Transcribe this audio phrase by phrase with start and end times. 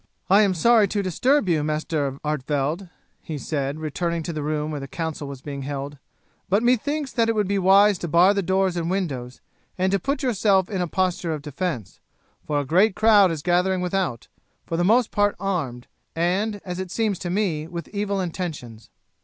[0.31, 2.89] "I am sorry to disturb you, Master Artevelde,"
[3.21, 5.99] he said, returning to the room where the council was being held,
[6.49, 9.41] "but methinks that it would wise to bar the doors and windows,
[9.77, 11.99] and to put yourself in a posture of defence,
[12.47, 14.27] for a great crowd is gathering without,
[14.65, 18.89] for the most part armed, and as it seems to me with evil intentions."